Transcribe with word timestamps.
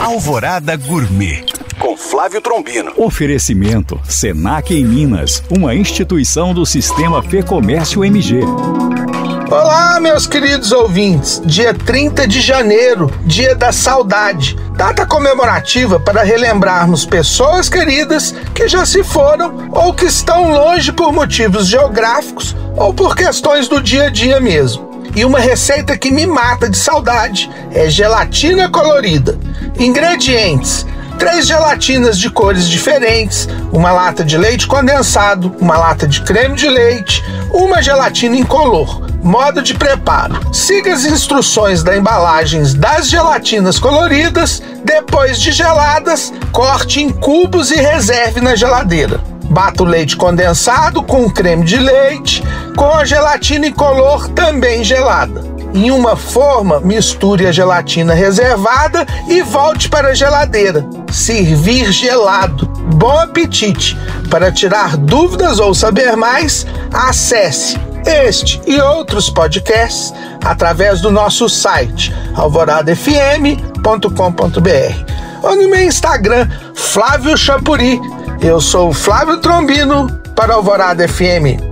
Alvorada 0.00 0.76
Gourmet 0.76 1.44
com 1.78 1.94
Flávio 1.94 2.40
Trombino. 2.40 2.90
Oferecimento 2.96 4.00
Senac 4.08 4.74
em 4.74 4.82
Minas, 4.82 5.42
uma 5.50 5.74
instituição 5.74 6.54
do 6.54 6.64
Sistema 6.64 7.22
Fê 7.22 7.42
Comércio 7.42 8.02
MG. 8.02 8.40
Olá, 9.50 10.00
meus 10.00 10.26
queridos 10.26 10.72
ouvintes. 10.72 11.42
Dia 11.44 11.74
30 11.74 12.26
de 12.26 12.40
janeiro, 12.40 13.12
dia 13.26 13.54
da 13.54 13.72
saudade. 13.72 14.56
Data 14.74 15.04
comemorativa 15.04 16.00
para 16.00 16.22
relembrarmos 16.22 17.04
pessoas 17.04 17.68
queridas 17.68 18.34
que 18.54 18.68
já 18.68 18.86
se 18.86 19.04
foram 19.04 19.68
ou 19.70 19.92
que 19.92 20.06
estão 20.06 20.50
longe 20.50 20.92
por 20.92 21.12
motivos 21.12 21.66
geográficos 21.66 22.56
ou 22.74 22.94
por 22.94 23.14
questões 23.14 23.68
do 23.68 23.82
dia 23.82 24.04
a 24.04 24.10
dia 24.10 24.40
mesmo. 24.40 24.88
E 25.14 25.24
uma 25.24 25.40
receita 25.40 25.98
que 25.98 26.10
me 26.10 26.26
mata 26.26 26.70
de 26.70 26.78
saudade 26.78 27.50
é 27.72 27.90
gelatina 27.90 28.68
colorida. 28.68 29.38
Ingredientes: 29.80 30.84
três 31.18 31.46
gelatinas 31.46 32.18
de 32.18 32.28
cores 32.28 32.68
diferentes, 32.68 33.48
uma 33.72 33.90
lata 33.90 34.22
de 34.22 34.36
leite 34.36 34.66
condensado, 34.66 35.56
uma 35.58 35.78
lata 35.78 36.06
de 36.06 36.20
creme 36.20 36.54
de 36.54 36.68
leite, 36.68 37.24
uma 37.50 37.80
gelatina 37.80 38.36
incolor. 38.36 39.08
Modo 39.22 39.62
de 39.62 39.72
preparo: 39.72 40.38
siga 40.52 40.92
as 40.92 41.06
instruções 41.06 41.82
da 41.82 41.96
embalagens 41.96 42.74
das 42.74 43.08
gelatinas 43.08 43.78
coloridas. 43.78 44.62
Depois 44.84 45.40
de 45.40 45.50
geladas, 45.50 46.30
corte 46.52 47.00
em 47.00 47.08
cubos 47.08 47.70
e 47.70 47.76
reserve 47.76 48.42
na 48.42 48.54
geladeira. 48.54 49.18
Bata 49.44 49.82
o 49.82 49.86
leite 49.86 50.14
condensado 50.14 51.02
com 51.02 51.24
o 51.24 51.32
creme 51.32 51.64
de 51.64 51.78
leite, 51.78 52.42
com 52.76 52.92
a 52.92 53.04
gelatina 53.06 53.68
incolor 53.68 54.28
também 54.28 54.84
gelada. 54.84 55.42
Em 55.72 55.90
uma 55.90 56.16
forma, 56.16 56.80
misture 56.80 57.46
a 57.46 57.52
gelatina 57.52 58.12
reservada 58.12 59.06
e 59.28 59.42
volte 59.42 59.88
para 59.88 60.08
a 60.08 60.14
geladeira. 60.14 60.84
Servir 61.12 61.92
gelado. 61.92 62.66
Bom 62.94 63.18
apetite! 63.18 63.96
Para 64.28 64.50
tirar 64.50 64.96
dúvidas 64.96 65.60
ou 65.60 65.74
saber 65.74 66.16
mais, 66.16 66.66
acesse 66.92 67.78
este 68.06 68.60
e 68.66 68.80
outros 68.80 69.30
podcasts 69.30 70.12
através 70.44 71.00
do 71.00 71.10
nosso 71.10 71.48
site 71.48 72.14
alvoradafm.com.br 72.34 75.20
ou 75.42 75.56
no 75.56 75.68
meu 75.68 75.82
Instagram, 75.82 76.48
Flávio 76.74 77.36
Chapuri. 77.36 78.00
Eu 78.42 78.60
sou 78.60 78.92
Flávio 78.92 79.38
Trombino 79.38 80.08
para 80.34 80.54
Alvorada 80.54 81.06
FM. 81.06 81.69